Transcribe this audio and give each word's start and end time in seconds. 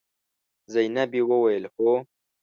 زينبې 0.73 1.21
وويل: 1.29 1.63
هو. 1.73 1.89